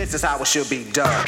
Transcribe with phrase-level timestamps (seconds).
[0.00, 1.26] This is how it should be done.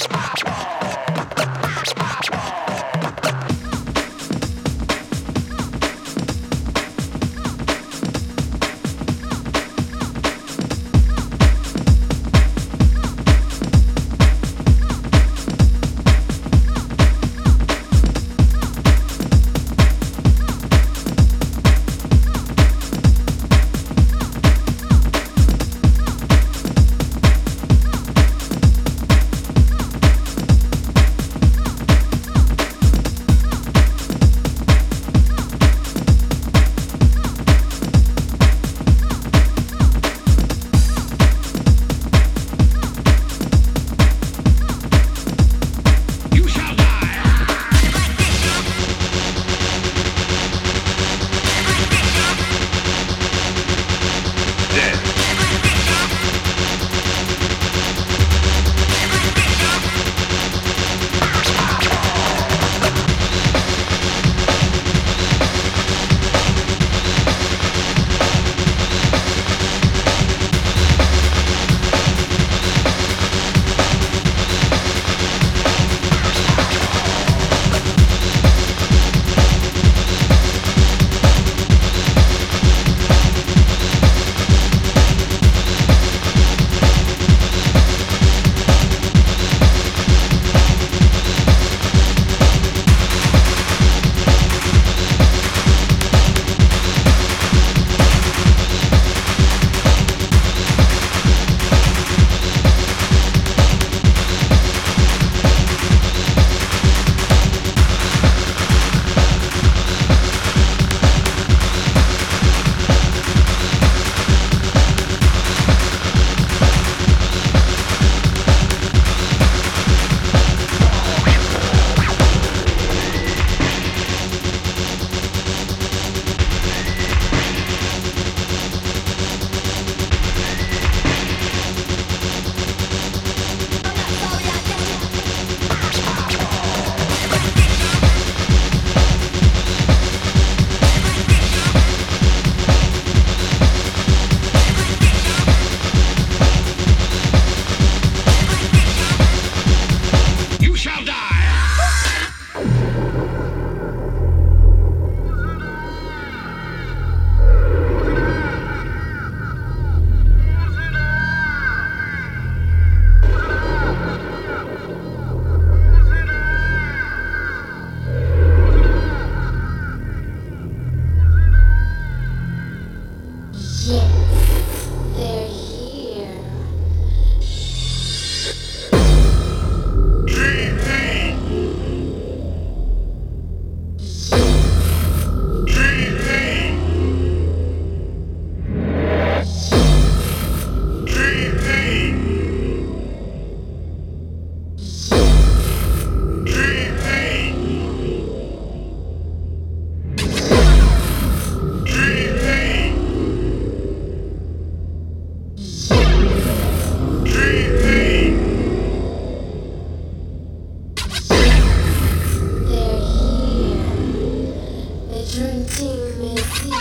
[215.33, 215.89] 致敬
[216.19, 216.77] 每一位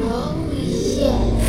[0.00, 1.41] 勇